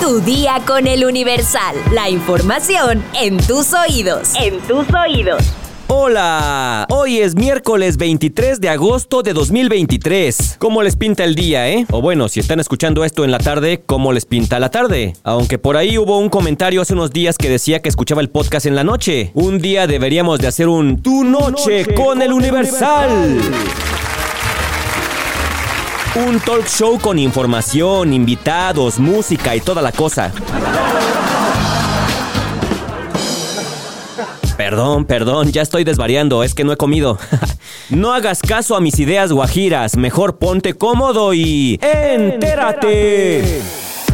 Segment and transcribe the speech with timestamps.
[0.00, 1.76] Tu día con el Universal.
[1.92, 4.32] La información en tus oídos.
[4.34, 5.42] En tus oídos.
[5.86, 10.56] Hola, hoy es miércoles 23 de agosto de 2023.
[10.58, 11.86] ¿Cómo les pinta el día, eh?
[11.90, 15.14] O bueno, si están escuchando esto en la tarde, ¿cómo les pinta la tarde?
[15.22, 18.66] Aunque por ahí hubo un comentario hace unos días que decía que escuchaba el podcast
[18.66, 19.30] en la noche.
[19.34, 23.40] Un día deberíamos de hacer un Tu Noche, con, el Universal.
[26.16, 30.32] Un talk show con información, invitados, música y toda la cosa.
[34.56, 37.18] Perdón, perdón, ya estoy desvariando, es que no he comido.
[37.90, 41.80] no hagas caso a mis ideas guajiras, mejor ponte cómodo y...
[41.82, 43.60] ¡Entérate!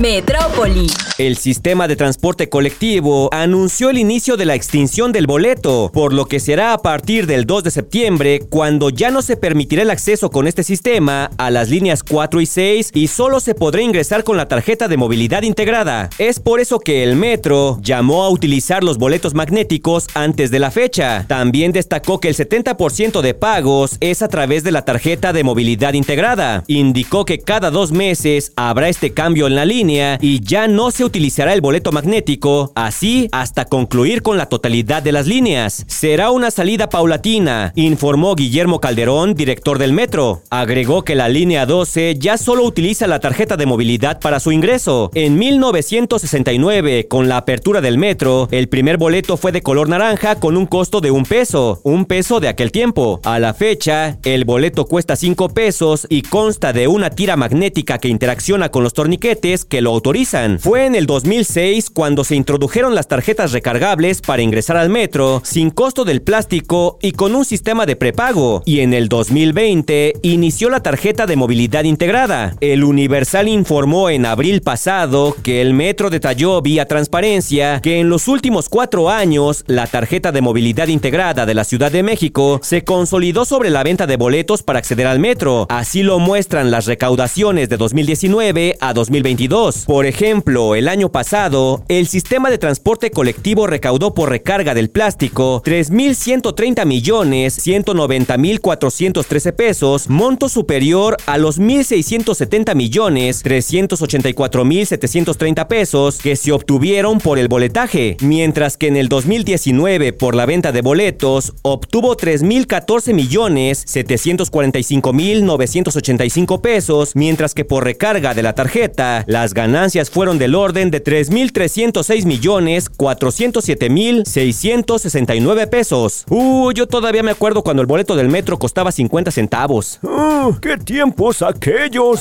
[0.00, 0.88] Metrópoli.
[1.16, 6.26] El sistema de transporte colectivo anunció el inicio de la extinción del boleto, por lo
[6.26, 10.30] que será a partir del 2 de septiembre cuando ya no se permitirá el acceso
[10.30, 14.36] con este sistema a las líneas 4 y 6 y solo se podrá ingresar con
[14.36, 16.10] la tarjeta de movilidad integrada.
[16.18, 20.70] Es por eso que el metro llamó a utilizar los boletos magnéticos antes de la
[20.70, 21.24] fecha.
[21.26, 25.94] También destacó que el 70% de pagos es a través de la tarjeta de movilidad
[25.94, 26.62] integrada.
[26.66, 31.04] Indicó que cada dos meses habrá este cambio en la línea y ya no se
[31.04, 35.84] utilizará el boleto magnético, así hasta concluir con la totalidad de las líneas.
[35.86, 40.42] Será una salida paulatina, informó Guillermo Calderón, director del metro.
[40.50, 45.10] Agregó que la línea 12 ya solo utiliza la tarjeta de movilidad para su ingreso.
[45.14, 50.56] En 1969, con la apertura del metro, el primer boleto fue de color naranja con
[50.56, 53.20] un costo de un peso, un peso de aquel tiempo.
[53.24, 58.08] A la fecha, el boleto cuesta 5 pesos y consta de una tira magnética que
[58.08, 60.58] interacciona con los torniquetes que lo autorizan.
[60.58, 65.70] Fue en el 2006 cuando se introdujeron las tarjetas recargables para ingresar al metro sin
[65.70, 68.62] costo del plástico y con un sistema de prepago.
[68.64, 72.56] Y en el 2020 inició la tarjeta de movilidad integrada.
[72.60, 78.28] El Universal informó en abril pasado que el metro detalló vía transparencia que en los
[78.28, 83.44] últimos cuatro años la tarjeta de movilidad integrada de la Ciudad de México se consolidó
[83.44, 85.66] sobre la venta de boletos para acceder al metro.
[85.68, 92.06] Así lo muestran las recaudaciones de 2019 a 2022 por ejemplo, el año pasado, el
[92.06, 100.08] sistema de transporte colectivo recaudó por recarga del plástico 3.130 millones 190 mil 413 pesos,
[100.08, 107.48] monto superior a los 1.670 millones 384 mil 730 pesos que se obtuvieron por el
[107.48, 115.12] boletaje, mientras que en el 2019 por la venta de boletos obtuvo 3.014 millones 745
[115.12, 120.92] mil 985 pesos, mientras que por recarga de la tarjeta las ganancias fueron del orden
[120.92, 126.24] de 3.306 millones 407 mil 669 pesos.
[126.28, 129.98] Uh, yo todavía me acuerdo cuando el boleto del metro costaba 50 centavos.
[130.02, 132.20] Uh, ¡Qué tiempos aquellos!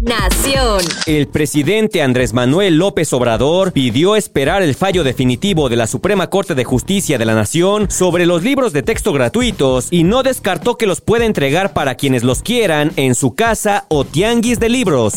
[0.00, 0.80] Nación.
[1.06, 6.54] El presidente Andrés Manuel López Obrador pidió esperar el fallo definitivo de la Suprema Corte
[6.54, 10.86] de Justicia de la Nación sobre los libros de texto gratuitos y no descartó que
[10.86, 15.14] los pueda entregar para quienes los quieran en su casa o tianguis de libros.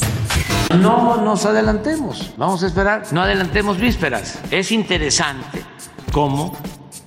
[0.80, 4.40] No nos adelantemos, vamos a esperar, no adelantemos vísperas.
[4.52, 5.64] Es interesante
[6.12, 6.56] cómo,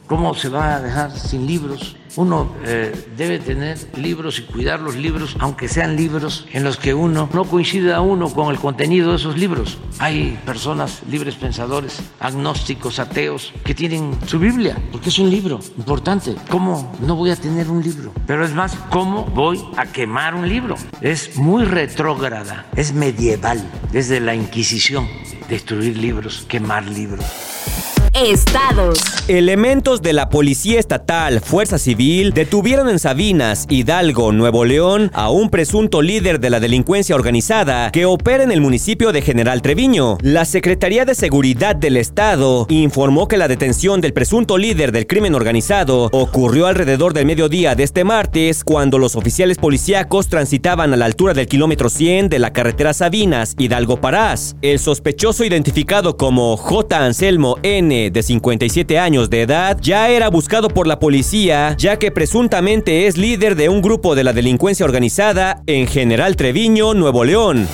[0.07, 4.97] cómo se va a dejar sin libros uno eh, debe tener libros y cuidar los
[4.97, 9.17] libros, aunque sean libros en los que uno no coincida uno con el contenido de
[9.17, 9.79] esos libros.
[9.99, 16.35] Hay personas libres pensadores, agnósticos, ateos, que tienen su Biblia, porque es un libro importante.
[16.51, 18.13] ¿Cómo no voy a tener un libro?
[18.27, 20.77] Pero es más, ¿cómo voy a quemar un libro?
[21.01, 25.09] Es muy retrógrada, es medieval, desde la Inquisición,
[25.49, 27.94] destruir libros, quemar libros.
[28.15, 29.01] Estados.
[29.27, 35.51] Elementos de la Policía Estatal, Fuerza Civil, detuvieron en Sabinas, Hidalgo, Nuevo León, a un
[35.51, 40.19] presunto líder de la delincuencia organizada que opera en el municipio de General Treviño.
[40.21, 45.35] La Secretaría de Seguridad del Estado informó que la detención del presunto líder del crimen
[45.35, 51.07] organizado ocurrió alrededor del mediodía de este martes, cuando los oficiales policíacos transitaban a la
[51.07, 54.55] altura del kilómetro 100 de la carretera Sabinas, Hidalgo Parás.
[54.63, 57.05] El sospechoso identificado como J.
[57.05, 62.11] Anselmo N de 57 años de edad, ya era buscado por la policía, ya que
[62.11, 67.69] presuntamente es líder de un grupo de la delincuencia organizada en General Treviño, Nuevo León.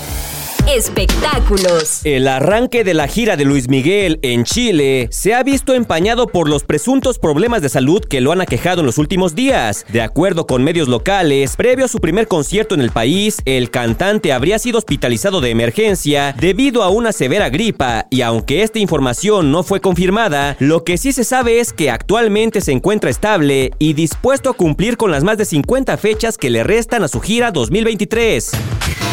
[0.75, 2.00] Espectáculos.
[2.05, 6.49] El arranque de la gira de Luis Miguel en Chile se ha visto empañado por
[6.49, 9.84] los presuntos problemas de salud que lo han aquejado en los últimos días.
[9.88, 14.32] De acuerdo con medios locales, previo a su primer concierto en el país, el cantante
[14.32, 19.64] habría sido hospitalizado de emergencia debido a una severa gripa y aunque esta información no
[19.64, 24.50] fue confirmada, lo que sí se sabe es que actualmente se encuentra estable y dispuesto
[24.50, 28.52] a cumplir con las más de 50 fechas que le restan a su gira 2023.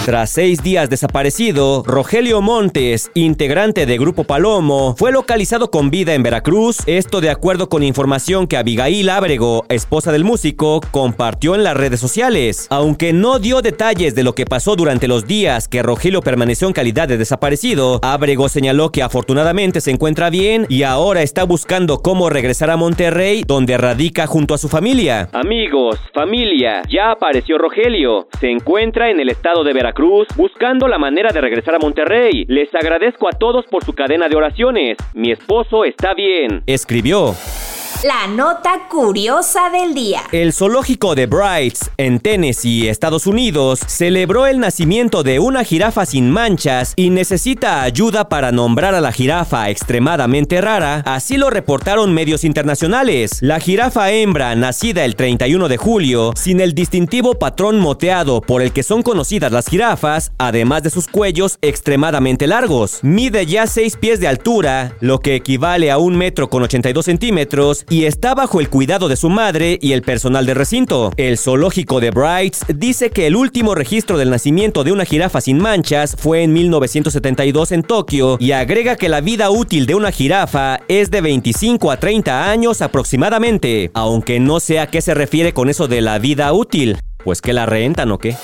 [0.05, 6.23] Tras seis días desaparecido, Rogelio Montes, integrante de Grupo Palomo, fue localizado con vida en
[6.23, 11.75] Veracruz, esto de acuerdo con información que Abigail Ábrego, esposa del músico, compartió en las
[11.75, 12.67] redes sociales.
[12.69, 16.73] Aunque no dio detalles de lo que pasó durante los días que Rogelio permaneció en
[16.73, 22.29] calidad de desaparecido, Ábrego señaló que afortunadamente se encuentra bien y ahora está buscando cómo
[22.29, 25.29] regresar a Monterrey, donde radica junto a su familia.
[25.33, 28.27] Amigos, familia, ya apareció Rogelio.
[28.39, 32.45] Se encuentra en el estado de Veracruz Cruz buscando la manera de regresar a Monterrey.
[32.47, 34.97] Les agradezco a todos por su cadena de oraciones.
[35.15, 36.61] Mi esposo está bien.
[36.67, 37.33] Escribió.
[38.03, 40.21] La nota curiosa del día.
[40.31, 46.29] El zoológico de Brights, en Tennessee, Estados Unidos, celebró el nacimiento de una jirafa sin
[46.29, 52.43] manchas y necesita ayuda para nombrar a la jirafa extremadamente rara, así lo reportaron medios
[52.43, 53.39] internacionales.
[53.41, 58.73] La jirafa hembra, nacida el 31 de julio, sin el distintivo patrón moteado por el
[58.73, 62.99] que son conocidas las jirafas, además de sus cuellos extremadamente largos.
[63.01, 67.86] Mide ya 6 pies de altura, lo que equivale a un metro con 82 centímetros,
[67.89, 71.11] y está bajo el cuidado de su madre y el personal de recinto.
[71.17, 75.57] El zoológico de Brights dice que el último registro del nacimiento de una jirafa sin
[75.57, 80.81] manchas fue en 1972 en Tokio y agrega que la vida útil de una jirafa
[80.87, 85.69] es de 25 a 30 años aproximadamente, aunque no sé a qué se refiere con
[85.69, 86.97] eso de la vida útil.
[87.23, 88.35] Pues que la rentan o qué.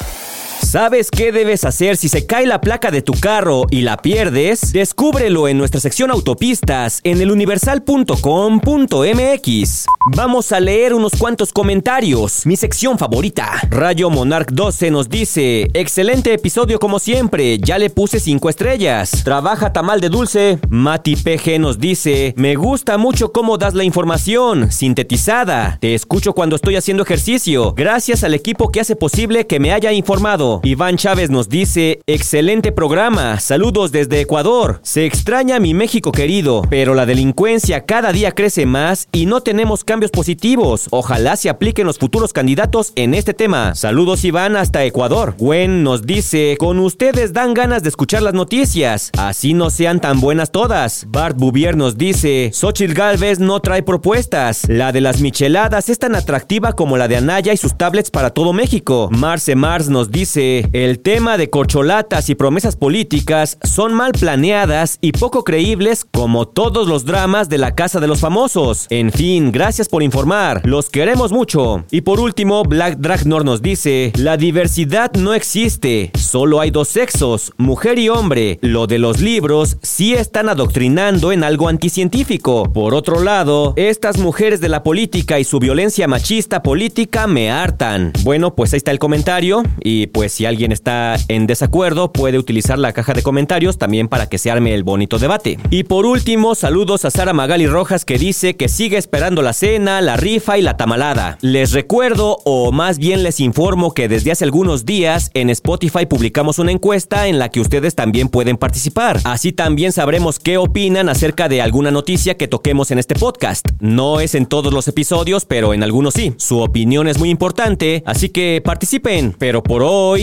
[0.63, 4.74] ¿Sabes qué debes hacer si se cae la placa de tu carro y la pierdes?
[4.74, 9.86] Descúbrelo en nuestra sección autopistas en eluniversal.com.mx.
[10.15, 12.45] Vamos a leer unos cuantos comentarios.
[12.45, 13.51] Mi sección favorita.
[13.69, 17.59] Rayo Monarch 12 nos dice: Excelente episodio como siempre.
[17.59, 19.21] Ya le puse 5 estrellas.
[19.24, 20.59] Trabaja tamal de dulce.
[20.69, 25.77] Mati PG nos dice: Me gusta mucho cómo das la información, sintetizada.
[25.81, 27.74] Te escucho cuando estoy haciendo ejercicio.
[27.74, 30.53] Gracias al equipo que hace posible que me haya informado.
[30.64, 34.80] Iván Chávez nos dice, excelente programa, saludos desde Ecuador.
[34.84, 39.84] Se extraña mi México querido, pero la delincuencia cada día crece más y no tenemos
[39.84, 40.88] cambios positivos.
[40.92, 43.76] Ojalá se apliquen los futuros candidatos en este tema.
[43.76, 45.36] Saludos Iván hasta Ecuador.
[45.38, 50.20] Gwen nos dice, con ustedes dan ganas de escuchar las noticias, así no sean tan
[50.20, 51.06] buenas todas.
[51.08, 54.68] Bart Bouvier nos dice, Xochitl Galvez no trae propuestas.
[54.68, 58.30] La de las micheladas es tan atractiva como la de Anaya y sus tablets para
[58.30, 59.10] todo México.
[59.12, 60.43] Marce Mars nos dice,
[60.74, 66.88] el tema de corcholatas y promesas políticas son mal planeadas y poco creíbles como todos
[66.88, 68.88] los dramas de la Casa de los Famosos.
[68.90, 71.86] En fin, gracias por informar, los queremos mucho.
[71.92, 77.54] Y por último, Black Dragnor nos dice, la diversidad no existe, solo hay dos sexos,
[77.57, 78.60] mujer y hombre.
[78.62, 82.72] Lo de los libros sí están adoctrinando en algo anticientífico.
[82.74, 88.12] Por otro lado, estas mujeres de la política y su violencia machista política me hartan.
[88.24, 92.80] Bueno, pues ahí está el comentario y pues si alguien está en desacuerdo, puede utilizar
[92.80, 95.59] la caja de comentarios también para que se arme el bonito debate.
[95.69, 100.01] Y por último, saludos a Sara Magali Rojas que dice que sigue esperando la cena,
[100.01, 101.38] la rifa y la tamalada.
[101.41, 106.59] Les recuerdo, o más bien les informo que desde hace algunos días en Spotify publicamos
[106.59, 109.19] una encuesta en la que ustedes también pueden participar.
[109.24, 113.69] Así también sabremos qué opinan acerca de alguna noticia que toquemos en este podcast.
[113.80, 116.33] No es en todos los episodios, pero en algunos sí.
[116.38, 119.35] Su opinión es muy importante, así que participen.
[119.38, 120.23] Pero por hoy